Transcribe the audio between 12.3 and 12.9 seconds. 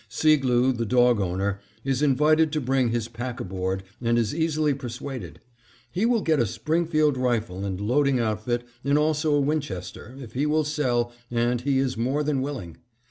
willing.